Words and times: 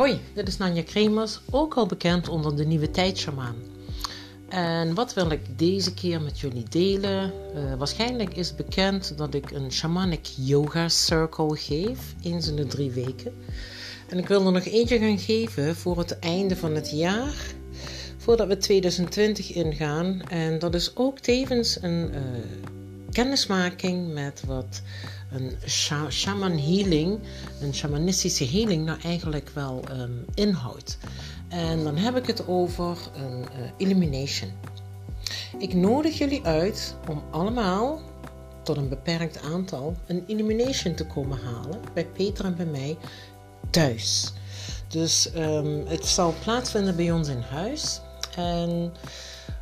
Hoi, 0.00 0.20
dit 0.34 0.48
is 0.48 0.56
Nanja 0.56 0.82
Kremers, 0.82 1.40
ook 1.50 1.74
al 1.74 1.86
bekend 1.86 2.28
onder 2.28 2.56
de 2.56 2.64
Nieuwe 2.64 2.90
Tijdsjamaan. 2.90 3.54
En 4.48 4.94
wat 4.94 5.14
wil 5.14 5.30
ik 5.30 5.58
deze 5.58 5.94
keer 5.94 6.20
met 6.20 6.40
jullie 6.40 6.68
delen? 6.68 7.32
Uh, 7.54 7.74
waarschijnlijk 7.74 8.36
is 8.36 8.54
bekend 8.54 9.16
dat 9.16 9.34
ik 9.34 9.50
een 9.50 9.72
shamanic 9.72 10.26
yoga 10.36 10.88
circle 10.88 11.56
geef, 11.56 12.14
eens 12.22 12.48
in 12.48 12.56
de 12.56 12.66
drie 12.66 12.90
weken. 12.90 13.32
En 14.08 14.18
ik 14.18 14.28
wil 14.28 14.46
er 14.46 14.52
nog 14.52 14.64
eentje 14.64 14.98
gaan 14.98 15.18
geven 15.18 15.76
voor 15.76 15.98
het 15.98 16.18
einde 16.18 16.56
van 16.56 16.74
het 16.74 16.90
jaar, 16.90 17.54
voordat 18.16 18.46
we 18.46 18.56
2020 18.56 19.52
ingaan. 19.52 20.22
En 20.28 20.58
dat 20.58 20.74
is 20.74 20.96
ook 20.96 21.18
tevens 21.18 21.82
een 21.82 22.10
uh, 22.14 22.20
kennismaking 23.10 24.12
met 24.12 24.42
wat 24.46 24.82
een 25.30 25.56
shaman 26.10 26.58
healing, 26.58 27.20
een 27.60 27.74
shamanistische 27.74 28.44
healing, 28.44 28.84
nou 28.84 29.00
eigenlijk 29.02 29.50
wel 29.54 29.84
um, 29.90 30.24
inhoudt. 30.34 30.98
En 31.48 31.84
dan 31.84 31.96
heb 31.96 32.16
ik 32.16 32.26
het 32.26 32.48
over 32.48 32.98
een 33.14 33.40
uh, 33.40 33.70
illumination. 33.76 34.50
Ik 35.58 35.74
nodig 35.74 36.18
jullie 36.18 36.44
uit 36.44 36.96
om 37.08 37.22
allemaal 37.30 38.00
tot 38.62 38.76
een 38.76 38.88
beperkt 38.88 39.42
aantal 39.42 39.96
een 40.06 40.22
illumination 40.26 40.94
te 40.94 41.06
komen 41.06 41.38
halen 41.38 41.80
bij 41.94 42.06
Peter 42.06 42.44
en 42.44 42.56
bij 42.56 42.66
mij 42.66 42.98
thuis. 43.70 44.32
Dus 44.88 45.30
um, 45.36 45.86
het 45.86 46.06
zal 46.06 46.34
plaatsvinden 46.42 46.96
bij 46.96 47.12
ons 47.12 47.28
in 47.28 47.40
huis. 47.40 48.00
En 48.36 48.92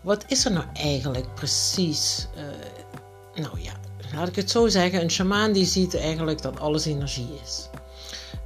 wat 0.00 0.24
is 0.28 0.44
er 0.44 0.52
nou 0.52 0.64
eigenlijk 0.72 1.34
precies? 1.34 2.26
Uh, 2.36 3.42
nou 3.42 3.60
ja, 3.60 3.72
laat 4.14 4.28
ik 4.28 4.36
het 4.36 4.50
zo 4.50 4.68
zeggen, 4.68 5.00
een 5.00 5.10
shamaan 5.10 5.52
die 5.52 5.64
ziet 5.64 5.96
eigenlijk 5.96 6.42
dat 6.42 6.60
alles 6.60 6.84
energie 6.84 7.28
is. 7.44 7.68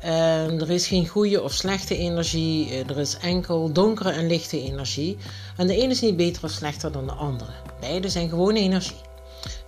En 0.00 0.60
er 0.60 0.70
is 0.70 0.86
geen 0.86 1.08
goede 1.08 1.42
of 1.42 1.52
slechte 1.52 1.96
energie, 1.96 2.68
eh, 2.68 2.90
er 2.90 2.98
is 2.98 3.16
enkel 3.16 3.72
donkere 3.72 4.10
en 4.10 4.26
lichte 4.26 4.62
energie. 4.62 5.16
En 5.56 5.66
de 5.66 5.76
ene 5.76 5.90
is 5.90 6.00
niet 6.00 6.16
beter 6.16 6.44
of 6.44 6.50
slechter 6.50 6.92
dan 6.92 7.06
de 7.06 7.12
andere. 7.12 7.50
Beide 7.80 8.08
zijn 8.08 8.28
gewoon 8.28 8.54
energie. 8.54 9.00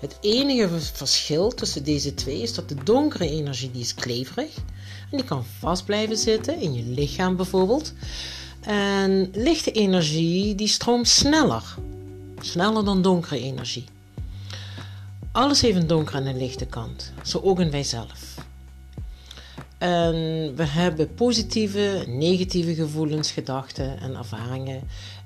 Het 0.00 0.16
enige 0.20 0.68
verschil 0.92 1.48
tussen 1.50 1.84
deze 1.84 2.14
twee 2.14 2.42
is 2.42 2.55
dat 2.55 2.68
de 2.68 2.77
donkere 2.84 3.30
energie 3.30 3.70
die 3.70 3.83
is 3.83 3.94
kleverig 3.94 4.56
en 5.11 5.16
die 5.16 5.24
kan 5.24 5.44
vast 5.58 5.84
blijven 5.84 6.16
zitten 6.16 6.61
in 6.61 6.74
je 6.74 6.83
lichaam 6.83 7.36
bijvoorbeeld. 7.36 7.92
En 8.61 9.30
lichte 9.33 9.72
energie 9.72 10.55
die 10.55 10.68
stroomt 10.68 11.08
sneller, 11.08 11.74
sneller 12.40 12.84
dan 12.84 13.02
donkere 13.02 13.40
energie. 13.40 13.84
Alles 15.34 15.60
heeft 15.60 15.77
een 15.77 15.86
donkere 15.86 16.18
en 16.18 16.27
een 16.27 16.36
lichte 16.36 16.66
kant, 16.66 17.12
zo 17.22 17.40
ook 17.42 17.60
in 17.60 17.70
wij 17.70 17.82
zelf. 17.82 18.34
En 19.78 20.12
we 20.56 20.64
hebben 20.64 21.14
positieve, 21.14 22.04
negatieve 22.06 22.74
gevoelens, 22.74 23.30
gedachten 23.30 24.00
en 24.00 24.14
ervaringen. 24.16 24.80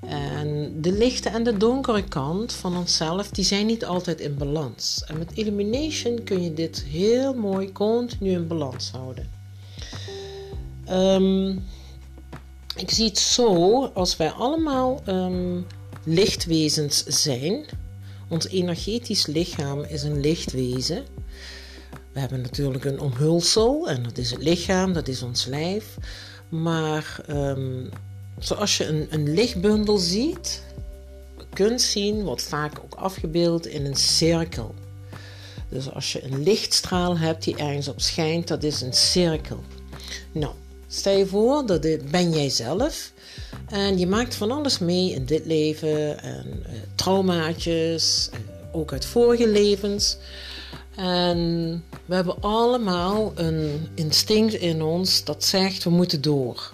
En 0.07 0.77
de 0.81 0.91
lichte 0.91 1.29
en 1.29 1.43
de 1.43 1.57
donkere 1.57 2.03
kant 2.03 2.53
van 2.53 2.77
onszelf, 2.77 3.29
die 3.29 3.45
zijn 3.45 3.65
niet 3.65 3.85
altijd 3.85 4.19
in 4.19 4.37
balans. 4.37 5.03
En 5.07 5.17
met 5.17 5.31
Illumination 5.33 6.23
kun 6.23 6.43
je 6.43 6.53
dit 6.53 6.83
heel 6.83 7.33
mooi 7.33 7.71
continu 7.71 8.31
in 8.31 8.47
balans 8.47 8.91
houden. 8.91 9.29
Um, 10.89 11.63
ik 12.75 12.91
zie 12.91 13.05
het 13.05 13.19
zo, 13.19 13.85
als 13.85 14.17
wij 14.17 14.31
allemaal 14.31 15.01
um, 15.07 15.65
lichtwezens 16.03 17.03
zijn, 17.03 17.65
ons 18.29 18.47
energetisch 18.47 19.25
lichaam 19.25 19.83
is 19.83 20.03
een 20.03 20.19
lichtwezen. 20.19 21.05
We 22.11 22.19
hebben 22.19 22.41
natuurlijk 22.41 22.85
een 22.85 22.99
omhulsel 22.99 23.89
en 23.89 24.03
dat 24.03 24.17
is 24.17 24.31
het 24.31 24.43
lichaam, 24.43 24.93
dat 24.93 25.07
is 25.07 25.21
ons 25.21 25.45
lijf. 25.45 25.97
Maar 26.49 27.25
um, 27.29 27.89
zoals 28.39 28.77
je 28.77 28.85
een, 28.85 29.07
een 29.09 29.33
lichtbundel 29.33 29.97
ziet, 29.97 30.63
kunt 31.53 31.81
zien, 31.81 32.23
wordt 32.23 32.43
vaak 32.43 32.79
ook 32.83 32.93
afgebeeld 32.93 33.67
in 33.67 33.85
een 33.85 33.95
cirkel. 33.95 34.75
Dus 35.69 35.91
als 35.91 36.11
je 36.11 36.23
een 36.23 36.43
lichtstraal 36.43 37.17
hebt 37.17 37.43
die 37.43 37.55
ergens 37.55 37.87
op 37.87 38.01
schijnt, 38.01 38.47
dat 38.47 38.63
is 38.63 38.81
een 38.81 38.93
cirkel. 38.93 39.63
Nou, 40.31 40.53
stel 40.87 41.17
je 41.17 41.25
voor, 41.25 41.65
dat 41.65 41.81
ben 42.11 42.31
jij 42.31 42.49
zelf. 42.49 43.11
En 43.69 43.97
je 43.97 44.07
maakt 44.07 44.35
van 44.35 44.51
alles 44.51 44.79
mee 44.79 45.11
in 45.11 45.25
dit 45.25 45.45
leven. 45.45 46.23
En 46.23 46.45
uh, 46.47 46.73
traumaatjes, 46.95 48.29
ook 48.71 48.91
uit 48.91 49.05
vorige 49.05 49.47
levens. 49.47 50.17
En 50.95 51.83
we 52.05 52.15
hebben 52.15 52.41
allemaal 52.41 53.31
een 53.35 53.87
instinct 53.95 54.53
in 54.53 54.81
ons 54.81 55.23
dat 55.23 55.43
zegt 55.43 55.83
we 55.83 55.89
moeten 55.89 56.21
door. 56.21 56.71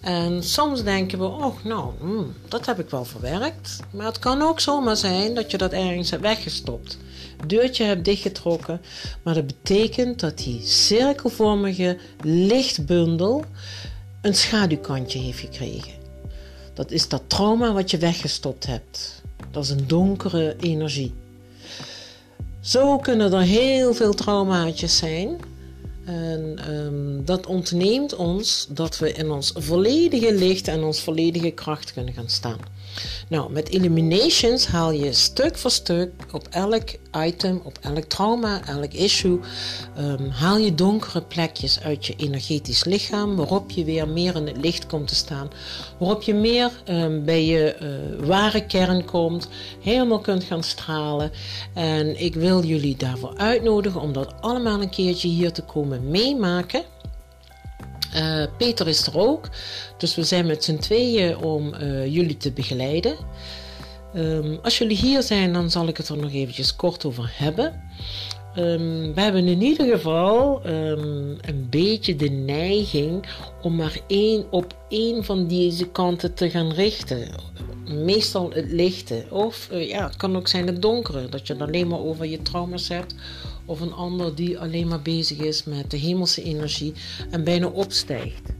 En 0.00 0.42
soms 0.42 0.82
denken 0.82 1.18
we, 1.18 1.24
oh 1.24 1.64
nou, 1.64 1.92
hmm, 1.98 2.34
dat 2.48 2.66
heb 2.66 2.78
ik 2.78 2.90
wel 2.90 3.04
verwerkt. 3.04 3.78
Maar 3.90 4.06
het 4.06 4.18
kan 4.18 4.42
ook 4.42 4.60
zomaar 4.60 4.96
zijn 4.96 5.34
dat 5.34 5.50
je 5.50 5.56
dat 5.56 5.72
ergens 5.72 6.10
hebt 6.10 6.22
weggestopt. 6.22 6.98
Deurtje 7.46 7.84
hebt 7.84 8.04
dichtgetrokken. 8.04 8.80
Maar 9.22 9.34
dat 9.34 9.46
betekent 9.46 10.20
dat 10.20 10.38
die 10.38 10.60
cirkelvormige 10.66 11.98
lichtbundel 12.22 13.44
een 14.26 14.34
schaduwkantje 14.34 15.18
heeft 15.18 15.38
gekregen. 15.38 15.92
Dat 16.74 16.90
is 16.90 17.08
dat 17.08 17.22
trauma 17.26 17.72
wat 17.72 17.90
je 17.90 17.98
weggestopt 17.98 18.66
hebt. 18.66 19.22
Dat 19.50 19.64
is 19.64 19.70
een 19.70 19.86
donkere 19.86 20.56
energie. 20.60 21.14
Zo 22.60 22.98
kunnen 22.98 23.32
er 23.32 23.40
heel 23.40 23.94
veel 23.94 24.12
traumaatjes 24.12 24.96
zijn. 24.96 25.40
En 26.06 26.58
um, 26.70 27.24
dat 27.24 27.46
ontneemt 27.46 28.16
ons 28.16 28.66
dat 28.70 28.98
we 28.98 29.12
in 29.12 29.30
ons 29.30 29.52
volledige 29.54 30.34
licht 30.34 30.68
en 30.68 30.84
ons 30.84 31.00
volledige 31.00 31.50
kracht 31.50 31.92
kunnen 31.92 32.14
gaan 32.14 32.28
staan. 32.28 32.58
Nou, 33.28 33.52
met 33.52 33.68
Illuminations 33.68 34.66
haal 34.66 34.90
je 34.90 35.12
stuk 35.12 35.58
voor 35.58 35.70
stuk 35.70 36.10
op 36.32 36.48
elk 36.50 36.88
item, 37.16 37.60
op 37.64 37.78
elk 37.80 38.04
trauma, 38.04 38.66
elk 38.66 38.92
issue, 38.92 39.40
um, 39.98 40.28
haal 40.28 40.58
je 40.58 40.74
donkere 40.74 41.22
plekjes 41.22 41.80
uit 41.80 42.06
je 42.06 42.14
energetisch 42.16 42.84
lichaam, 42.84 43.36
waarop 43.36 43.70
je 43.70 43.84
weer 43.84 44.08
meer 44.08 44.36
in 44.36 44.46
het 44.46 44.56
licht 44.56 44.86
komt 44.86 45.08
te 45.08 45.14
staan, 45.14 45.48
waarop 45.98 46.22
je 46.22 46.34
meer 46.34 46.70
um, 46.88 47.24
bij 47.24 47.44
je 47.44 47.76
uh, 47.82 48.26
ware 48.26 48.66
kern 48.66 49.04
komt, 49.04 49.48
helemaal 49.80 50.20
kunt 50.20 50.44
gaan 50.44 50.62
stralen. 50.62 51.30
En 51.74 52.20
ik 52.20 52.34
wil 52.34 52.64
jullie 52.64 52.96
daarvoor 52.96 53.36
uitnodigen 53.36 54.00
om 54.00 54.12
dat 54.12 54.34
allemaal 54.40 54.82
een 54.82 54.90
keertje 54.90 55.28
hier 55.28 55.52
te 55.52 55.62
komen 55.62 55.95
meemaken. 56.02 56.82
Uh, 58.14 58.44
Peter 58.58 58.88
is 58.88 59.06
er 59.06 59.18
ook. 59.18 59.48
Dus 59.98 60.14
we 60.14 60.24
zijn 60.24 60.46
met 60.46 60.64
z'n 60.64 60.76
tweeën 60.76 61.36
om 61.36 61.74
uh, 61.74 62.06
jullie 62.06 62.36
te 62.36 62.52
begeleiden. 62.52 63.16
Um, 64.14 64.58
als 64.62 64.78
jullie 64.78 64.96
hier 64.96 65.22
zijn, 65.22 65.52
dan 65.52 65.70
zal 65.70 65.88
ik 65.88 65.96
het 65.96 66.08
er 66.08 66.16
nog 66.16 66.32
eventjes 66.32 66.76
kort 66.76 67.04
over 67.04 67.32
hebben. 67.34 67.82
Um, 68.58 69.14
we 69.14 69.20
hebben 69.20 69.46
in 69.46 69.62
ieder 69.62 69.86
geval 69.86 70.66
um, 70.66 71.36
een 71.40 71.66
beetje 71.70 72.16
de 72.16 72.30
neiging 72.30 73.26
om 73.62 73.74
maar 73.74 73.98
één 74.06 74.46
op 74.50 74.74
één 74.88 75.24
van 75.24 75.46
deze 75.46 75.88
kanten 75.88 76.34
te 76.34 76.50
gaan 76.50 76.72
richten. 76.72 77.28
Meestal 77.84 78.50
het 78.50 78.72
lichte. 78.72 79.24
Of 79.30 79.68
uh, 79.72 79.88
ja, 79.88 80.06
het 80.06 80.16
kan 80.16 80.36
ook 80.36 80.48
zijn 80.48 80.66
het 80.66 80.82
donkere. 80.82 81.28
Dat 81.28 81.46
je 81.46 81.52
het 81.52 81.62
alleen 81.62 81.88
maar 81.88 82.00
over 82.00 82.26
je 82.26 82.42
trauma's 82.42 82.88
hebt 82.88 83.14
of 83.66 83.80
een 83.80 83.92
ander 83.92 84.34
die 84.34 84.58
alleen 84.58 84.88
maar 84.88 85.02
bezig 85.02 85.38
is 85.38 85.64
met 85.64 85.90
de 85.90 85.96
hemelse 85.96 86.42
energie 86.42 86.92
en 87.30 87.44
bijna 87.44 87.66
opstijgt. 87.66 88.52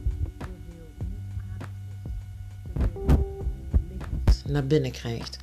Naar 4.45 4.67
binnen 4.67 4.91
krijgt. 4.91 5.37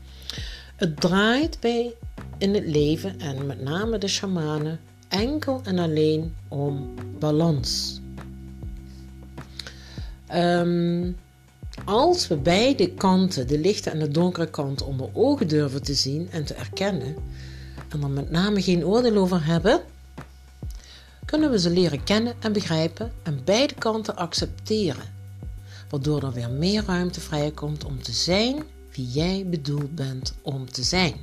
Het 0.77 1.01
draait 1.01 1.61
bij 1.61 1.95
in 2.39 2.55
het 2.55 2.67
leven 2.67 3.21
en 3.21 3.47
met 3.47 3.63
name 3.63 3.99
de 3.99 4.09
shamanen 4.09 4.81
enkel 5.09 5.61
en 5.65 5.78
alleen 5.78 6.34
om 6.49 6.95
balans. 7.19 8.01
Um, 10.34 11.17
als 11.84 12.28
we 12.28 12.37
beide 12.37 12.91
kanten, 12.91 13.47
de 13.47 13.59
lichte 13.59 13.91
en 13.91 13.99
de 13.99 14.09
donkere 14.09 14.51
kant, 14.51 14.83
onder 14.83 15.09
ogen 15.13 15.49
durven 15.49 15.83
te 15.83 15.95
zien 15.95 16.28
en 16.31 16.45
te 16.45 16.55
erkennen, 16.55 17.15
en 17.95 18.03
er 18.03 18.11
met 18.11 18.31
name 18.31 18.63
geen 18.63 18.87
oordeel 18.87 19.17
over 19.17 19.45
hebben, 19.45 19.81
kunnen 21.25 21.51
we 21.51 21.59
ze 21.59 21.71
leren 21.71 22.05
kennen 22.05 22.35
en 22.41 22.53
begrijpen 22.53 23.13
en 23.23 23.41
beide 23.45 23.75
kanten 23.75 24.17
accepteren. 24.17 25.13
Waardoor 25.91 26.23
er 26.23 26.33
weer 26.33 26.51
meer 26.51 26.85
ruimte 26.87 27.21
vrijkomt 27.21 27.85
om 27.85 28.03
te 28.03 28.13
zijn 28.13 28.63
wie 28.93 29.07
jij 29.07 29.47
bedoeld 29.47 29.95
bent 29.95 30.35
om 30.43 30.71
te 30.71 30.83
zijn. 30.83 31.15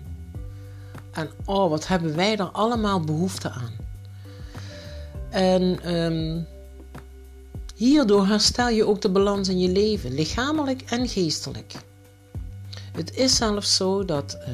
En 1.12 1.30
oh, 1.46 1.70
wat 1.70 1.88
hebben 1.88 2.16
wij 2.16 2.38
er 2.38 2.50
allemaal 2.50 3.00
behoefte 3.00 3.50
aan. 3.50 3.72
En 5.30 5.94
um, 5.96 6.48
hierdoor 7.76 8.28
herstel 8.28 8.70
je 8.70 8.86
ook 8.86 9.02
de 9.02 9.10
balans 9.10 9.50
in 9.50 9.60
je 9.60 9.70
leven, 9.70 10.14
lichamelijk 10.14 10.82
en 10.82 11.08
geestelijk. 11.08 11.74
Het 12.92 13.16
is 13.16 13.36
zelfs 13.36 13.76
zo 13.76 14.06
dat 14.06 14.38
uh, 14.40 14.48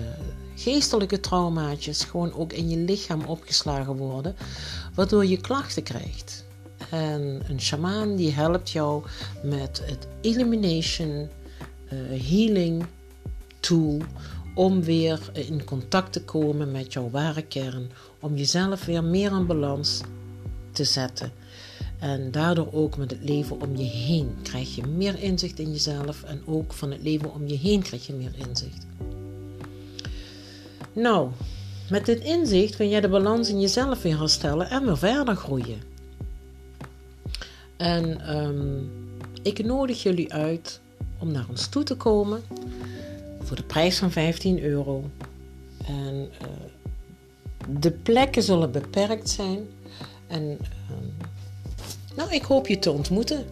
geestelijke 0.58 1.20
traumaatjes 1.20 2.04
gewoon 2.04 2.34
ook 2.34 2.54
in 2.54 2.70
je 2.70 2.78
lichaam 2.78 3.22
opgeslagen 3.24 3.96
worden, 3.96 4.36
waardoor 4.96 5.26
je 5.26 5.42
klachten 5.42 5.84
krijgt. 5.84 6.46
En 6.90 7.42
een 7.48 7.62
shamaan 7.62 8.16
die 8.16 8.32
helpt 8.32 8.70
jou 8.70 9.04
met 9.44 9.82
het 9.86 10.08
elimination 10.22 11.30
uh, 11.94 12.30
healing 12.30 12.86
tool 13.60 14.02
om 14.56 14.84
weer 14.84 15.20
in 15.34 15.64
contact 15.64 16.12
te 16.12 16.24
komen 16.24 16.72
met 16.72 16.94
jouw 16.94 17.10
ware 17.10 17.42
kern, 17.42 17.92
om 18.20 18.36
jezelf 18.36 18.86
weer 18.86 19.04
meer 19.04 19.32
in 19.32 19.46
balans 19.46 20.02
te 20.72 20.84
zetten. 20.84 21.32
En 22.00 22.32
daardoor 22.32 22.74
ook 22.74 22.98
met 22.98 23.12
het 23.12 23.24
leven 23.24 23.62
om 23.62 23.76
je 23.76 23.84
heen 23.84 24.36
krijg 24.42 24.76
je 24.76 24.86
meer 24.86 25.20
inzicht 25.20 25.60
in 25.60 25.72
jezelf 25.72 26.24
en 26.24 26.42
ook 26.46 26.74
van 26.74 26.92
het 26.92 27.02
leven 27.02 27.34
om 27.34 27.48
je 27.48 27.58
heen 27.58 27.82
krijg 27.82 28.08
je 28.08 28.14
meer 28.14 28.34
inzicht. 28.48 28.86
Nou, 30.98 31.30
met 31.90 32.06
dit 32.06 32.20
inzicht 32.20 32.76
kun 32.76 32.90
jij 32.90 33.02
de 33.02 33.10
balans 33.10 33.50
in 33.50 33.60
jezelf 33.60 34.02
weer 34.02 34.18
herstellen 34.18 34.70
en 34.70 34.86
weer 34.86 34.98
verder 34.98 35.36
groeien. 35.36 35.82
En 37.78 38.36
um, 38.38 38.92
ik 39.44 39.66
nodig 39.66 40.04
jullie 40.04 40.34
uit 40.34 40.80
om 41.20 41.32
naar 41.32 41.46
ons 41.50 41.68
toe 41.68 41.84
te 41.84 41.96
komen 41.96 42.42
voor 43.42 43.56
de 43.56 43.64
prijs 43.64 43.98
van 43.98 44.12
15 44.12 44.64
euro. 44.64 45.04
En 45.86 46.16
uh, 46.16 46.48
de 47.80 47.92
plekken 47.92 48.44
zullen 48.44 48.72
beperkt 48.72 49.30
zijn. 49.30 49.60
En 50.28 50.44
um, 50.44 51.14
nou, 52.16 52.34
ik 52.34 52.44
hoop 52.44 52.68
je 52.68 52.80
te 52.80 52.92
ontmoeten. 52.92 53.46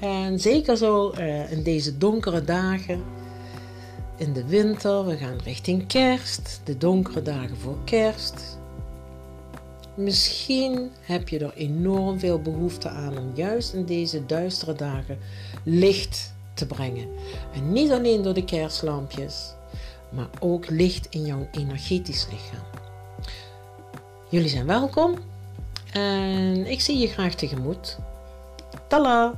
En 0.00 0.40
zeker 0.40 0.76
zo 0.76 1.12
uh, 1.18 1.52
in 1.52 1.62
deze 1.62 1.98
donkere 1.98 2.44
dagen 2.44 3.02
in 4.20 4.32
de 4.32 4.46
winter, 4.46 5.06
we 5.06 5.16
gaan 5.16 5.38
richting 5.44 5.86
kerst, 5.86 6.60
de 6.64 6.76
donkere 6.76 7.22
dagen 7.22 7.56
voor 7.56 7.76
kerst. 7.84 8.58
Misschien 9.94 10.90
heb 11.00 11.28
je 11.28 11.38
er 11.38 11.54
enorm 11.54 12.18
veel 12.18 12.40
behoefte 12.40 12.88
aan 12.88 13.18
om 13.18 13.30
juist 13.34 13.72
in 13.72 13.84
deze 13.84 14.26
duistere 14.26 14.74
dagen 14.74 15.18
licht 15.62 16.34
te 16.54 16.66
brengen. 16.66 17.08
En 17.54 17.72
niet 17.72 17.90
alleen 17.90 18.22
door 18.22 18.34
de 18.34 18.44
kerstlampjes, 18.44 19.52
maar 20.10 20.28
ook 20.38 20.70
licht 20.70 21.06
in 21.10 21.26
jouw 21.26 21.48
energetisch 21.50 22.26
lichaam. 22.30 22.66
Jullie 24.28 24.48
zijn 24.48 24.66
welkom 24.66 25.14
en 25.92 26.66
ik 26.66 26.80
zie 26.80 26.98
je 26.98 27.08
graag 27.08 27.34
tegemoet. 27.34 27.98
Tala! 28.86 29.34